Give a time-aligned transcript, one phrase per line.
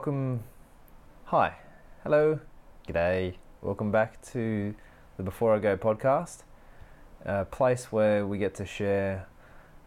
[0.00, 0.42] welcome.
[1.26, 1.56] Hi,
[2.04, 2.40] hello,
[2.88, 3.34] g'day.
[3.60, 4.74] Welcome back to
[5.18, 6.38] the Before I Go podcast,
[7.26, 9.28] a place where we get to share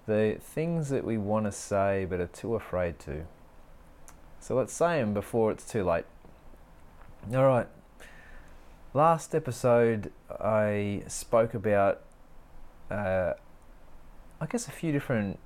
[0.06, 3.26] the things that we want to say but are too afraid to.
[4.40, 6.06] So let's say them before it's too late.
[7.34, 7.68] All right.
[8.94, 12.02] Last episode, I spoke about,
[12.92, 13.34] uh,
[14.40, 15.40] I guess, a few different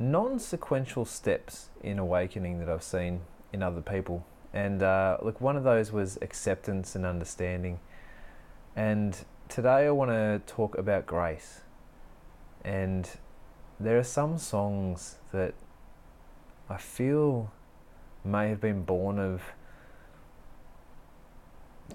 [0.00, 3.20] non sequential steps in awakening that I've seen
[3.52, 4.26] in other people.
[4.52, 7.78] And uh, look, one of those was acceptance and understanding.
[8.74, 9.16] And
[9.48, 11.60] today I want to talk about grace.
[12.64, 13.08] And
[13.78, 15.54] there are some songs that
[16.68, 17.52] I feel
[18.24, 19.42] may have been born of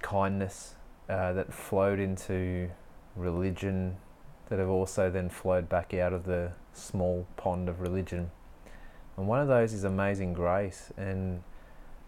[0.02, 0.74] kindness
[1.08, 2.70] uh, that flowed into
[3.16, 3.96] religion
[4.48, 8.30] that have also then flowed back out of the small pond of religion.
[9.16, 10.92] And one of those is Amazing Grace.
[10.96, 11.42] And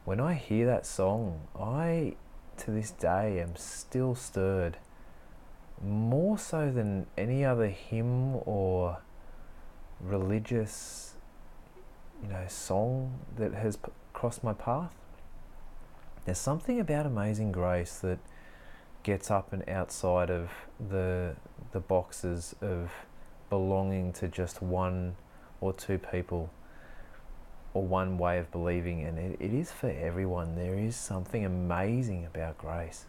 [0.05, 2.14] when I hear that song, I,
[2.58, 4.78] to this day, am still stirred
[5.84, 8.98] more so than any other hymn or
[10.00, 11.14] religious,
[12.23, 14.95] you know, song that has p- crossed my path.
[16.25, 18.19] There's something about Amazing Grace that
[19.09, 20.51] gets up and outside of
[20.91, 21.34] the
[21.73, 22.92] the boxes of
[23.48, 25.17] belonging to just one
[25.62, 26.51] or two people
[27.73, 30.56] or one way of believing, and it, it is for everyone.
[30.56, 33.06] There is something amazing about grace.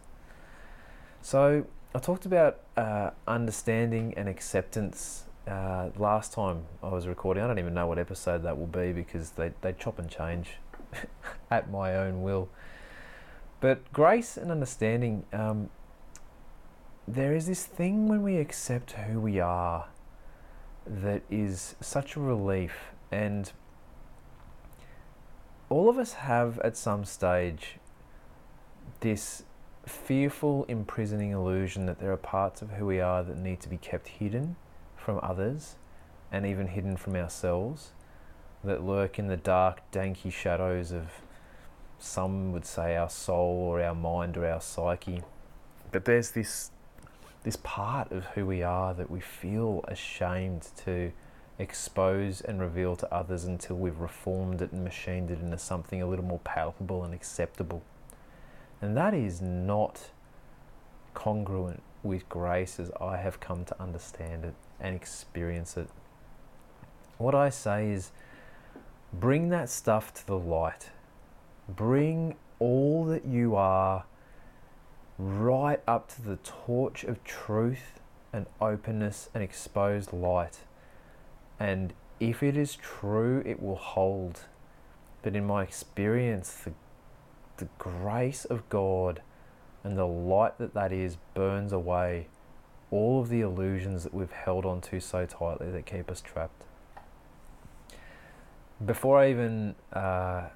[1.20, 7.42] So, I talked about uh, understanding and acceptance uh, last time I was recording.
[7.42, 10.52] I don't even know what episode that will be because they, they chop and change
[11.50, 12.48] at my own will.
[13.60, 15.68] But grace and understanding, um,
[17.14, 19.88] there is this thing when we accept who we are
[20.86, 22.92] that is such a relief.
[23.10, 23.50] And
[25.68, 27.78] all of us have at some stage
[29.00, 29.42] this
[29.84, 33.76] fearful, imprisoning illusion that there are parts of who we are that need to be
[33.76, 34.54] kept hidden
[34.96, 35.76] from others
[36.30, 37.90] and even hidden from ourselves
[38.62, 41.10] that lurk in the dark, danky shadows of
[41.98, 45.22] some would say our soul or our mind or our psyche.
[45.90, 46.70] But there's this
[47.42, 51.12] this part of who we are that we feel ashamed to
[51.58, 56.06] expose and reveal to others until we've reformed it and machined it into something a
[56.06, 57.82] little more palpable and acceptable.
[58.80, 60.10] And that is not
[61.12, 65.88] congruent with grace as I have come to understand it and experience it.
[67.18, 68.10] What I say is
[69.12, 70.90] bring that stuff to the light.
[71.68, 74.04] Bring all that you are
[75.20, 78.00] right up to the torch of truth
[78.32, 80.60] and openness and exposed light.
[81.58, 84.40] And if it is true, it will hold.
[85.22, 86.72] But in my experience, the,
[87.58, 89.20] the grace of God
[89.84, 92.28] and the light that that is burns away
[92.90, 96.64] all of the illusions that we've held on to so tightly that keep us trapped.
[98.84, 100.48] Before I even, uh,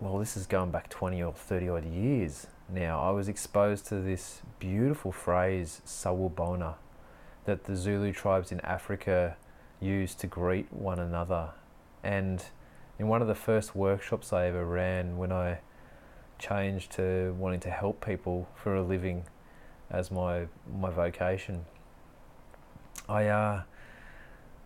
[0.00, 3.96] well, this is going back 20 or 30 odd years now, I was exposed to
[3.96, 6.76] this beautiful phrase, sawubona,
[7.44, 9.36] that the Zulu tribes in Africa
[9.78, 11.50] use to greet one another.
[12.02, 12.42] And
[12.98, 15.58] in one of the first workshops I ever ran, when I
[16.38, 19.24] changed to wanting to help people for a living
[19.90, 21.66] as my my vocation,
[23.06, 23.62] I uh,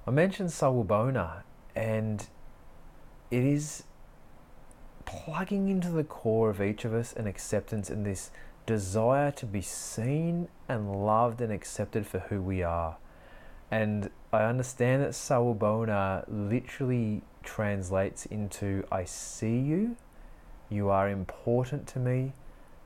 [0.06, 1.42] I mentioned sawubona,
[1.74, 2.24] and
[3.30, 3.82] it is
[5.06, 8.30] plugging into the core of each of us an acceptance and this
[8.66, 12.96] desire to be seen and loved and accepted for who we are.
[13.70, 19.96] And I understand that Sawubona literally translates into I see you,
[20.68, 22.32] you are important to me,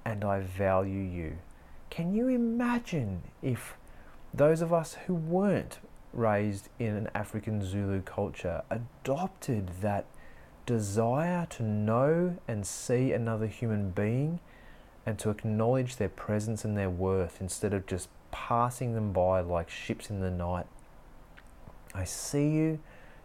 [0.05, 1.39] and I value you.
[1.89, 3.75] Can you imagine if
[4.33, 5.79] those of us who weren't
[6.13, 10.07] raised in an African Zulu culture adopted that
[10.67, 14.41] desire to know and see another human being
[15.07, 19.69] and to acknowledge their presence and their worth instead of just passing them by like
[19.69, 20.67] ships in the night.
[21.95, 22.79] I see you,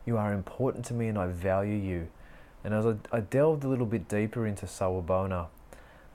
[0.06, 2.08] you are important to me, and I value you.
[2.64, 5.48] And as I, I delved a little bit deeper into Sawubona,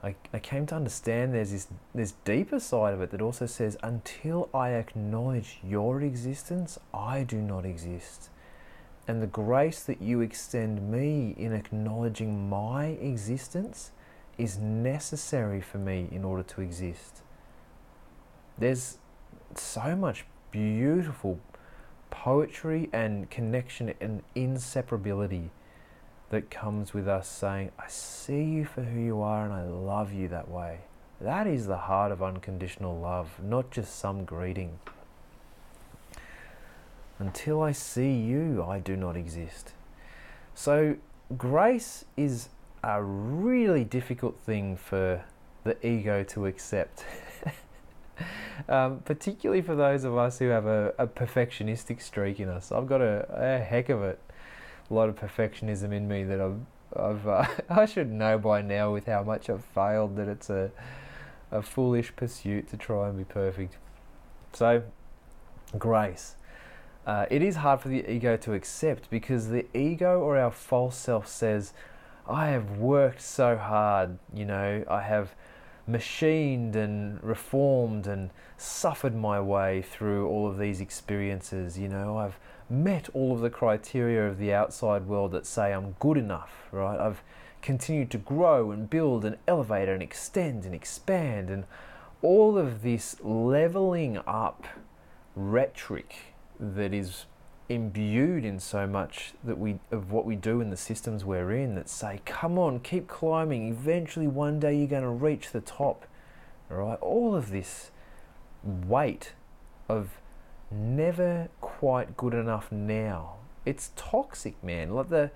[0.03, 3.77] I, I came to understand there's this, this deeper side of it that also says,
[3.83, 8.31] until I acknowledge your existence, I do not exist
[9.11, 13.91] and the grace that you extend me in acknowledging my existence
[14.39, 17.23] is necessary for me in order to exist.
[18.57, 18.99] There's
[19.57, 21.41] so much beautiful
[22.11, 25.49] poetry and connection and inseparability
[26.29, 30.13] that comes with us saying, I see you for who you are and I love
[30.13, 30.83] you that way.
[31.21, 34.79] That is the heart of unconditional love, not just some greeting.
[37.21, 39.75] Until I see you, I do not exist.
[40.55, 40.97] So,
[41.37, 42.49] grace is
[42.83, 45.23] a really difficult thing for
[45.65, 47.05] the ego to accept.
[48.71, 52.73] um, particularly for those of us who have a, a perfectionistic streak in us.
[52.73, 54.19] I've got a, a, heck of it,
[54.91, 56.61] a lot of perfectionism in me that I've,
[56.97, 60.71] I've uh, I should know by now with how much I've failed that it's a,
[61.51, 63.77] a foolish pursuit to try and be perfect.
[64.55, 64.85] So,
[65.79, 66.37] grace.
[67.07, 70.97] Uh, it is hard for the ego to accept because the ego or our false
[70.97, 71.73] self says,
[72.29, 75.35] I have worked so hard, you know, I have
[75.87, 82.39] machined and reformed and suffered my way through all of these experiences, you know, I've
[82.69, 87.01] met all of the criteria of the outside world that say I'm good enough, right?
[87.01, 87.23] I've
[87.63, 91.65] continued to grow and build and elevate and extend and expand and
[92.23, 94.67] all of this leveling up
[95.35, 96.30] rhetoric
[96.61, 97.27] that is
[97.69, 101.77] imbued in so much that we of what we do in the systems we're in
[101.77, 103.69] that say come on keep climbing.
[103.69, 106.07] Eventually one day you're going to reach the top.
[106.69, 106.99] Right?
[107.01, 107.91] All of this
[108.65, 109.33] weight
[109.89, 110.21] of
[110.71, 113.37] never quite good enough now.
[113.65, 114.95] It's toxic man.
[114.95, 115.31] Like the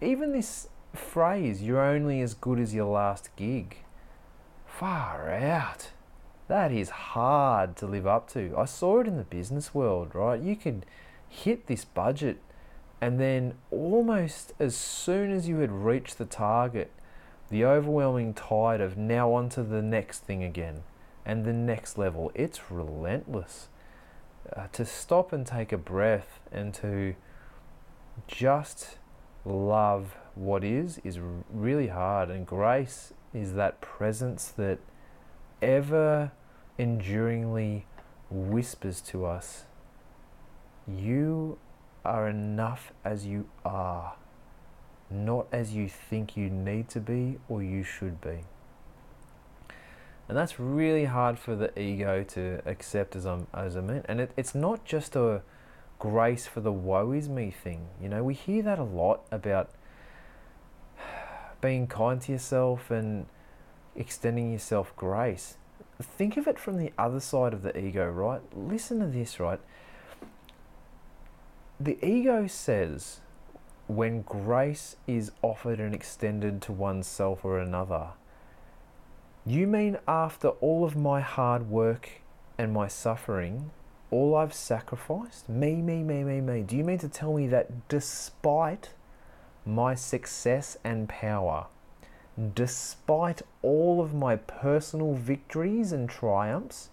[0.00, 3.78] even this phrase you're only as good as your last gig
[4.66, 5.88] far out
[6.52, 8.54] that is hard to live up to.
[8.58, 10.38] I saw it in the business world, right?
[10.38, 10.84] You could
[11.26, 12.42] hit this budget
[13.00, 16.90] and then almost as soon as you had reached the target,
[17.48, 20.82] the overwhelming tide of now on to the next thing again
[21.24, 23.68] and the next level, it's relentless.
[24.54, 27.14] Uh, to stop and take a breath and to
[28.26, 28.98] just
[29.46, 31.18] love what is is
[31.50, 34.78] really hard and grace is that presence that
[35.62, 36.30] ever
[36.82, 37.86] enduringly
[38.28, 39.64] whispers to us,
[40.86, 41.58] You
[42.04, 44.14] are enough as you are,
[45.08, 48.40] not as you think you need to be or you should be.
[50.28, 54.06] And that's really hard for the ego to accept as I'm as I meant.
[54.08, 55.42] And it, it's not just a
[56.00, 57.86] grace for the woe is me thing.
[58.00, 59.70] You know, we hear that a lot about
[61.60, 63.26] being kind to yourself and
[63.94, 65.58] extending yourself grace
[66.02, 68.40] think of it from the other side of the ego, right?
[68.54, 69.60] Listen to this, right?
[71.80, 73.20] The ego says
[73.88, 78.08] when grace is offered and extended to oneself or another,
[79.44, 82.08] you mean after all of my hard work
[82.58, 83.70] and my suffering,
[84.10, 85.48] all I've sacrificed?
[85.48, 86.62] Me, me, me, me, me.
[86.62, 88.90] Do you mean to tell me that despite
[89.64, 91.66] my success and power,
[92.54, 96.88] despite all of my personal victories and triumphs,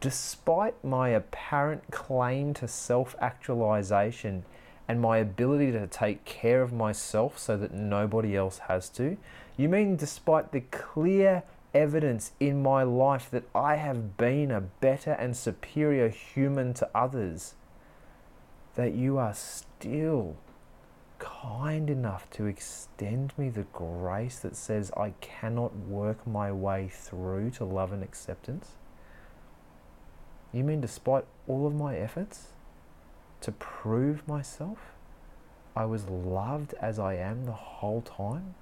[0.00, 4.44] despite my apparent claim to self actualization
[4.88, 9.16] and my ability to take care of myself so that nobody else has to?
[9.56, 11.42] You mean despite the clear
[11.74, 17.54] evidence in my life that I have been a better and superior human to others,
[18.74, 20.36] that you are still
[21.20, 27.50] kind enough to extend me the grace that says I cannot work my way through
[27.52, 28.72] to love and acceptance?
[30.52, 32.48] You mean despite all of my efforts
[33.42, 34.78] to prove myself,
[35.76, 38.54] I was loved as I am the whole time?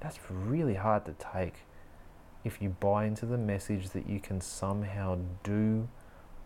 [0.00, 1.64] That's really hard to take
[2.44, 5.88] if you buy into the message that you can somehow do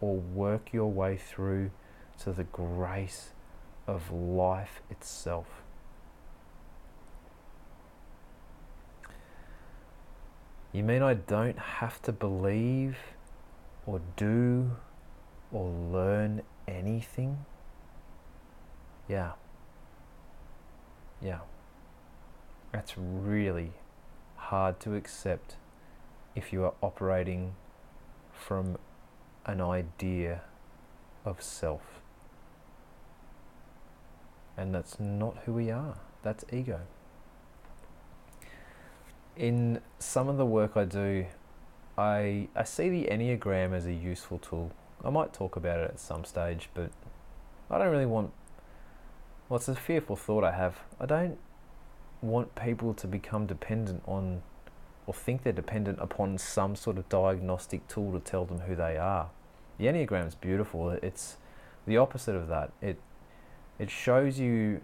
[0.01, 1.71] or work your way through
[2.21, 3.31] to the grace
[3.93, 5.47] of life itself.
[10.73, 12.97] You mean I don't have to believe
[13.87, 14.71] or do
[15.53, 17.45] or learn anything?
[19.09, 19.33] Yeah.
[21.21, 21.41] Yeah.
[22.73, 23.73] That's really
[24.37, 25.57] hard to accept
[26.35, 27.55] if you are operating
[28.33, 28.79] from
[29.45, 30.41] an idea
[31.27, 32.02] of self.
[34.57, 36.81] And that's not who we are, that's ego.
[39.37, 41.27] In some of the work I do,
[41.97, 44.73] I, I see the Enneagram as a useful tool.
[45.05, 46.91] I might talk about it at some stage, but
[47.71, 48.33] I don't really want.
[49.49, 50.81] Well, it's a fearful thought I have.
[51.01, 51.39] I don't
[52.21, 54.43] want people to become dependent on
[55.07, 58.97] or think they're dependent upon some sort of diagnostic tool to tell them who they
[58.97, 59.31] are.
[59.79, 60.91] The Enneagram is beautiful.
[60.91, 61.39] It's
[61.87, 62.73] the opposite of that.
[62.81, 62.99] It
[63.83, 64.81] it shows you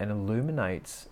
[0.00, 1.08] and illuminates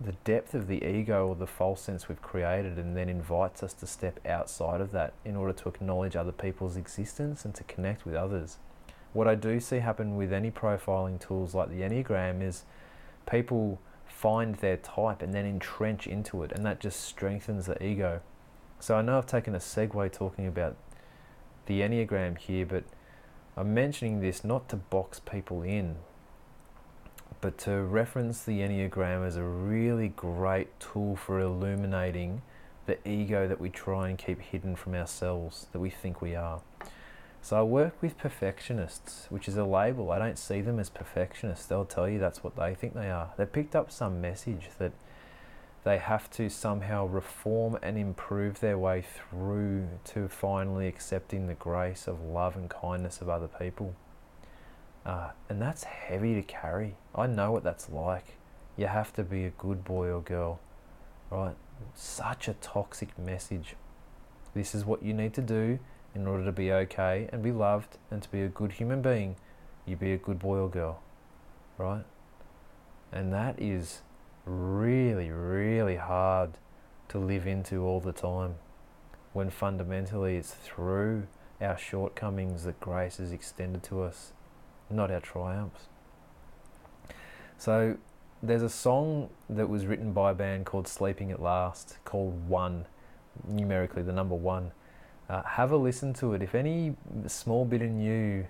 [0.00, 3.74] the depth of the ego or the false sense we've created and then invites us
[3.74, 8.06] to step outside of that in order to acknowledge other people's existence and to connect
[8.06, 8.56] with others.
[9.12, 12.64] What I do see happen with any profiling tools like the Enneagram is
[13.30, 18.22] people find their type and then entrench into it, and that just strengthens the ego.
[18.78, 20.78] So I know I've taken a segue talking about
[21.66, 22.84] the Enneagram here, but
[23.58, 25.96] I'm mentioning this not to box people in,
[27.40, 32.42] but to reference the Enneagram as a really great tool for illuminating
[32.86, 36.60] the ego that we try and keep hidden from ourselves, that we think we are.
[37.42, 40.10] So I work with perfectionists, which is a label.
[40.10, 41.66] I don't see them as perfectionists.
[41.66, 43.30] They'll tell you that's what they think they are.
[43.38, 44.92] They picked up some message that
[45.82, 52.06] they have to somehow reform and improve their way through to finally accepting the grace
[52.06, 53.94] of love and kindness of other people.
[55.04, 56.96] Uh, and that's heavy to carry.
[57.14, 58.36] I know what that's like.
[58.76, 60.60] You have to be a good boy or girl,
[61.30, 61.56] right?
[61.94, 63.76] Such a toxic message.
[64.54, 65.78] This is what you need to do
[66.14, 69.36] in order to be okay and be loved and to be a good human being.
[69.86, 71.02] You be a good boy or girl,
[71.78, 72.04] right?
[73.12, 74.02] And that is
[74.44, 76.52] really, really hard
[77.08, 78.56] to live into all the time
[79.32, 81.26] when fundamentally it's through
[81.60, 84.32] our shortcomings that grace is extended to us
[84.90, 85.88] not our triumphs.
[87.58, 87.96] So
[88.42, 92.86] there's a song that was written by a band called Sleeping at Last called One,
[93.46, 94.72] numerically the number one.
[95.28, 96.42] Uh, have a listen to it.
[96.42, 98.46] If any small bit in you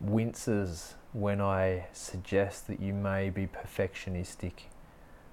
[0.00, 4.64] winces when I suggest that you may be perfectionistic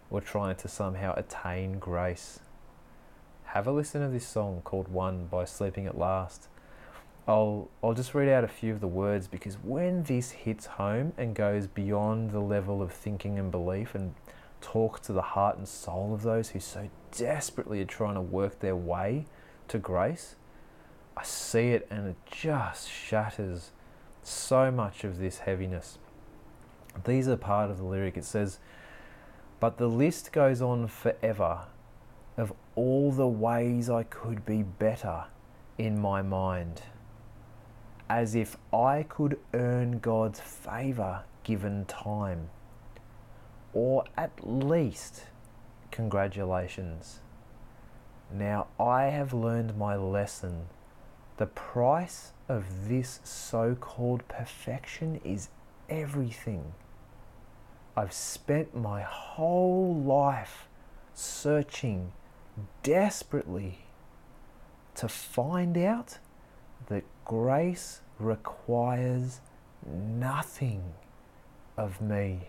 [0.10, 2.40] or trying to somehow attain grace,
[3.48, 6.48] have a listen to this song called One by Sleeping at Last.
[7.28, 11.14] I'll I'll just read out a few of the words because when this hits home
[11.18, 14.14] and goes beyond the level of thinking and belief and
[14.60, 18.60] talks to the heart and soul of those who so desperately are trying to work
[18.60, 19.26] their way
[19.70, 20.36] to grace,
[21.16, 23.72] I see it and it just shatters
[24.22, 26.00] so much of this heaviness.
[27.06, 28.18] These are part of the lyric.
[28.18, 28.60] It says,
[29.60, 31.62] But the list goes on forever
[32.36, 35.26] of all the ways I could be better
[35.78, 36.82] in my mind
[38.14, 42.52] as if I could earn God's favour given time.
[43.74, 45.24] Or at least,
[45.90, 47.22] congratulations.
[48.32, 50.68] Now I have learned my lesson.
[51.38, 55.50] The price of this so called perfection is
[55.90, 56.74] everything.
[57.98, 60.68] I've spent my whole life
[61.16, 62.12] searching
[62.84, 63.86] desperately
[64.94, 66.20] to find out
[66.90, 69.42] that grace requires
[69.86, 70.84] nothing
[71.78, 72.48] of me.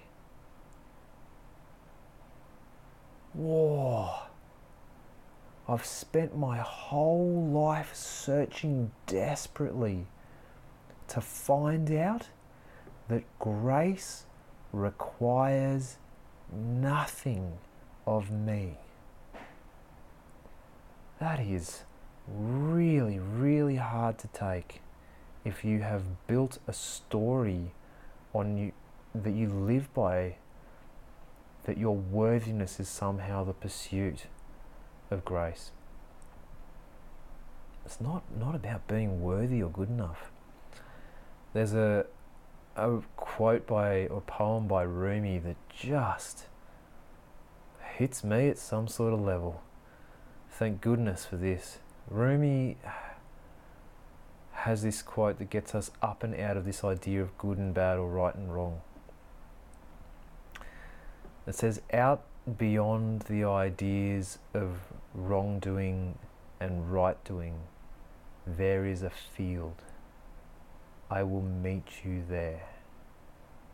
[3.33, 4.11] Whoa.
[5.67, 10.07] I've spent my whole life searching desperately
[11.09, 12.29] to find out
[13.09, 14.25] that grace
[14.73, 15.97] requires
[16.53, 17.59] nothing
[18.07, 18.77] of me.
[21.19, 21.85] That is
[22.29, 24.81] really, really hard to take
[25.45, 27.73] if you have built a story
[28.33, 28.73] on you
[29.15, 30.37] that you live by
[31.65, 34.27] that your worthiness is somehow the pursuit
[35.11, 35.71] of grace.
[37.85, 40.31] It's not, not about being worthy or good enough.
[41.53, 42.07] There's a,
[42.77, 46.47] a quote by, or poem by Rumi that just
[47.97, 49.63] hits me at some sort of level.
[50.51, 51.79] Thank goodness for this.
[52.11, 52.77] Rumi
[54.65, 57.75] has this quote that gets us up and out of this idea of good and
[57.75, 58.81] bad or right and wrong.
[61.47, 62.23] It says, out
[62.57, 64.79] beyond the ideas of
[65.13, 66.17] wrongdoing
[66.61, 67.57] and right doing,
[68.47, 69.83] there is a field.
[71.11, 72.63] I will meet you there.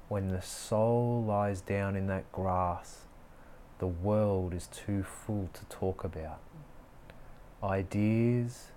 [0.09, 3.03] When the soul lies down in that grass,
[3.79, 6.41] the world is too full to talk about
[7.63, 8.73] ideas,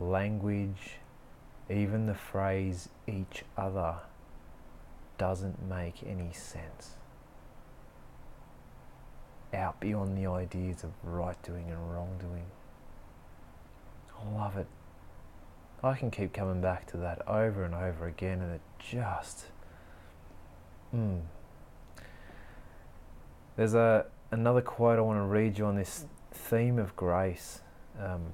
[0.00, 0.98] language,
[1.72, 3.96] even the phrase each other
[5.18, 6.96] doesn't make any sense.
[9.54, 12.46] Out beyond the ideas of right doing and wrong doing.
[14.18, 14.66] I love it.
[15.82, 19.46] I can keep coming back to that over and over again, and it just.
[20.94, 21.22] Mm.
[23.56, 27.60] There's a another quote I want to read you on this theme of grace
[28.00, 28.32] um,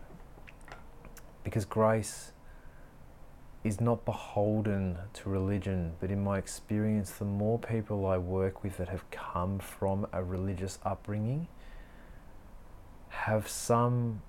[1.42, 2.32] because grace
[3.64, 8.76] is not beholden to religion, but in my experience, the more people I work with
[8.78, 11.48] that have come from a religious upbringing
[13.10, 14.22] have some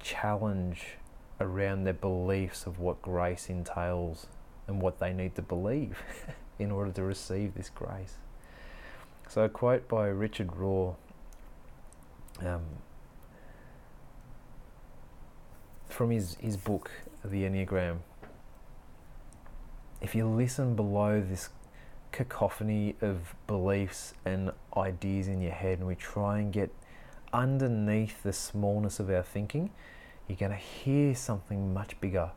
[0.00, 0.96] challenge
[1.40, 4.26] around their beliefs of what grace entails
[4.66, 6.02] and what they need to believe
[6.58, 8.16] in order to receive this grace.
[9.28, 10.96] So, a quote by Richard Rohr
[12.40, 12.62] um,
[15.88, 16.90] from his, his book,
[17.24, 17.98] The Enneagram.
[20.06, 21.48] If you listen below this
[22.12, 26.70] cacophony of beliefs and ideas in your head, and we try and get
[27.32, 29.70] underneath the smallness of our thinking,
[30.28, 32.30] you're going to hear something much bigger.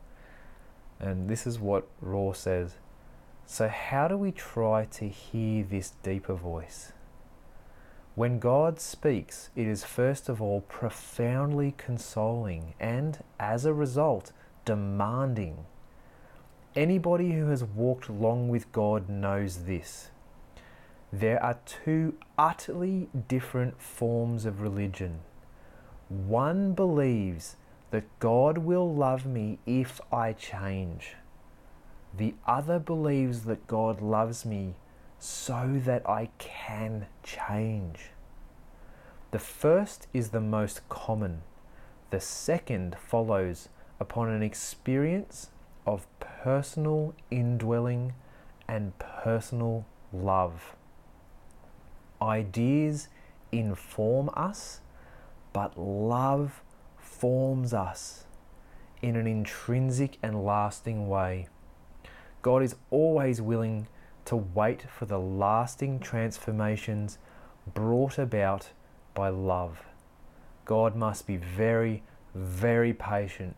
[0.98, 2.74] And this is what Rohr says.
[3.46, 6.90] So, how do we try to hear this deeper voice?
[8.16, 14.32] When God speaks, it is first of all profoundly consoling and, as a result,
[14.64, 15.66] demanding.
[16.76, 20.10] Anybody who has walked long with God knows this.
[21.12, 25.18] There are two utterly different forms of religion.
[26.08, 27.56] One believes
[27.90, 31.16] that God will love me if I change.
[32.16, 34.74] The other believes that God loves me
[35.18, 38.10] so that I can change.
[39.32, 41.42] The first is the most common.
[42.10, 45.50] The second follows upon an experience
[45.84, 46.06] of
[46.42, 48.14] personal indwelling
[48.66, 50.74] and personal love.
[52.22, 53.08] Ideas
[53.52, 54.80] inform us,
[55.52, 56.62] but love
[56.98, 58.24] forms us
[59.02, 61.48] in an intrinsic and lasting way.
[62.42, 63.86] God is always willing
[64.24, 67.18] to wait for the lasting transformations
[67.74, 68.70] brought about
[69.14, 69.84] by love.
[70.64, 72.02] God must be very,
[72.34, 73.56] very patient,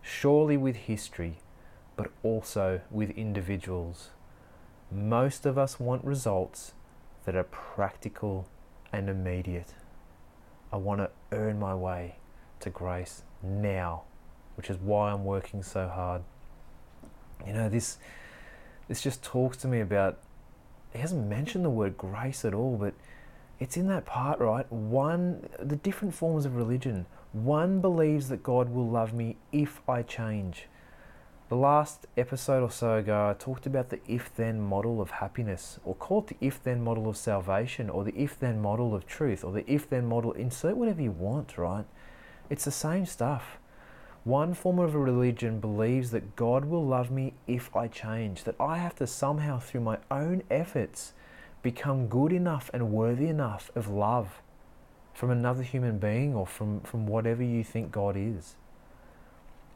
[0.00, 1.38] surely with history,
[1.96, 4.10] but also with individuals.
[4.90, 6.72] Most of us want results
[7.24, 8.48] that are practical
[8.92, 9.74] and immediate.
[10.72, 12.16] I want to earn my way
[12.60, 14.02] to grace now,
[14.56, 16.22] which is why I'm working so hard.
[17.46, 17.98] You know, this
[18.88, 20.18] this just talks to me about
[20.92, 22.94] he hasn't mentioned the word grace at all, but
[23.58, 24.70] it's in that part, right?
[24.70, 27.06] One the different forms of religion.
[27.32, 30.66] One believes that God will love me if I change.
[31.52, 35.78] The last episode or so ago, I talked about the if then model of happiness,
[35.84, 39.06] or call it the if then model of salvation, or the if then model of
[39.06, 40.32] truth, or the if then model.
[40.32, 41.84] Insert whatever you want, right?
[42.48, 43.58] It's the same stuff.
[44.24, 48.56] One form of a religion believes that God will love me if I change, that
[48.58, 51.12] I have to somehow, through my own efforts,
[51.60, 54.40] become good enough and worthy enough of love
[55.12, 58.56] from another human being or from, from whatever you think God is.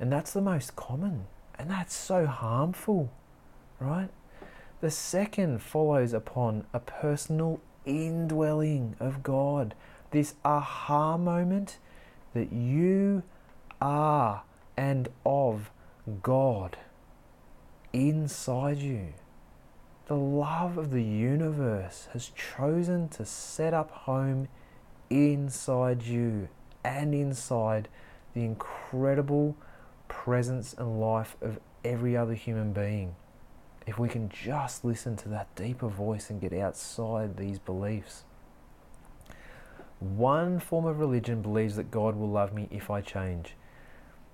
[0.00, 1.26] And that's the most common.
[1.58, 3.10] And that's so harmful,
[3.80, 4.08] right?
[4.80, 9.74] The second follows upon a personal indwelling of God,
[10.10, 11.78] this aha moment
[12.34, 13.22] that you
[13.80, 14.42] are
[14.76, 15.70] and of
[16.22, 16.76] God
[17.92, 19.14] inside you.
[20.06, 24.48] The love of the universe has chosen to set up home
[25.10, 26.48] inside you
[26.84, 27.88] and inside
[28.34, 29.56] the incredible
[30.08, 33.14] presence and life of every other human being.
[33.86, 38.24] If we can just listen to that deeper voice and get outside these beliefs.
[40.00, 43.54] One form of religion believes that God will love me if I change.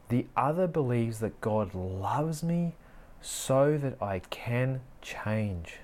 [0.09, 2.75] The other believes that God loves me
[3.21, 5.79] so that I can change.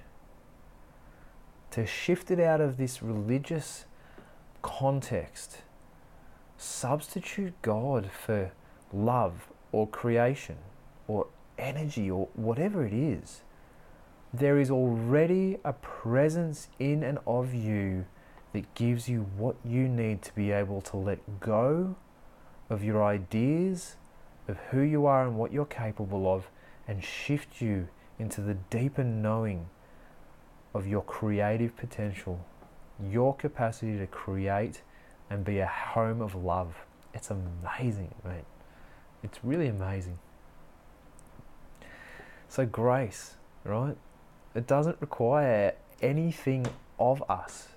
[1.73, 3.85] To shift it out of this religious
[4.63, 5.59] context,
[6.57, 8.51] substitute God for
[8.93, 10.57] love or creation
[11.07, 11.27] or
[11.59, 13.43] energy or whatever it is.
[14.33, 18.07] There is already a presence in and of you
[18.53, 21.97] that gives you what you need to be able to let go
[22.71, 23.97] of your ideas
[24.47, 26.51] of who you are and what you're capable of
[26.87, 29.69] and shift you into the deeper knowing
[30.75, 32.45] of your creative potential,
[33.11, 34.83] your capacity to create
[35.31, 36.75] and be a home of love.
[37.15, 38.45] It's amazing, mate.
[39.23, 40.19] It's really amazing.
[42.49, 43.97] So, grace, right?
[44.55, 46.67] It doesn't require anything
[46.99, 47.69] of us.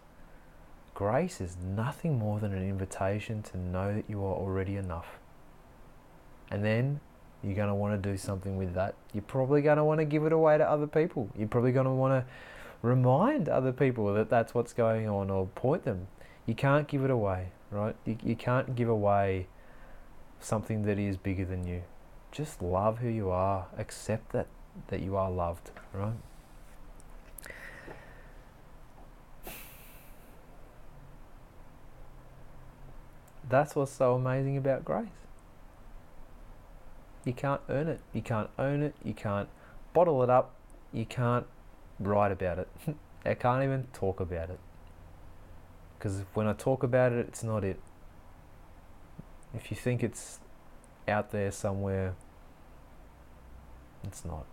[0.93, 5.19] Grace is nothing more than an invitation to know that you are already enough.
[6.49, 6.99] And then
[7.43, 8.95] you're going to want to do something with that.
[9.13, 11.29] You're probably going to want to give it away to other people.
[11.37, 12.31] You're probably going to want to
[12.81, 16.07] remind other people that that's what's going on or point them.
[16.45, 17.95] You can't give it away, right?
[18.05, 19.47] You, you can't give away
[20.41, 21.83] something that is bigger than you.
[22.31, 23.67] just love who you are.
[23.77, 24.47] Accept that
[24.87, 26.13] that you are loved, right?
[33.49, 35.09] That's what's so amazing about grace.
[37.25, 37.99] You can't earn it.
[38.13, 38.95] You can't own it.
[39.03, 39.49] You can't
[39.93, 40.55] bottle it up.
[40.93, 41.45] You can't
[41.99, 42.69] write about it.
[43.25, 44.59] I can't even talk about it.
[45.97, 47.79] Because when I talk about it, it's not it.
[49.53, 50.39] If you think it's
[51.07, 52.15] out there somewhere,
[54.03, 54.45] it's not.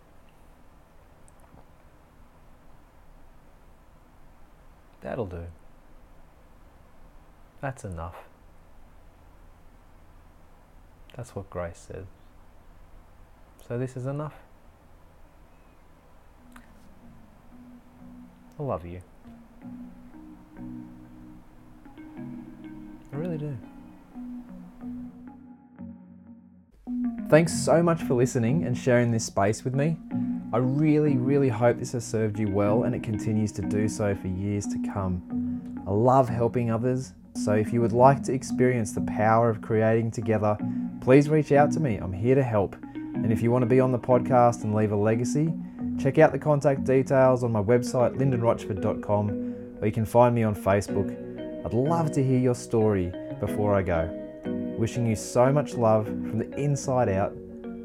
[5.01, 5.45] That'll do.
[7.61, 8.15] That's enough.
[11.15, 12.05] That's what grace says.
[13.67, 14.33] So this is enough.
[18.59, 19.01] I love you.
[23.13, 23.57] I really do.
[27.29, 29.97] Thanks so much for listening and sharing this space with me.
[30.51, 34.15] I really, really hope this has served you well and it continues to do so
[34.15, 35.83] for years to come.
[35.85, 40.09] I love helping others, so if you would like to experience the power of creating
[40.09, 40.57] together,
[41.01, 41.97] please reach out to me.
[41.97, 42.75] I'm here to help.
[42.95, 45.53] And if you want to be on the podcast and leave a legacy,
[45.99, 50.55] check out the contact details on my website, lyndenrochford.com, or you can find me on
[50.55, 51.15] Facebook.
[51.63, 54.18] I'd love to hear your story before I go.
[54.79, 57.35] Wishing you so much love from the inside out.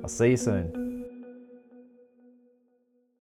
[0.05, 0.84] I'll see you soon.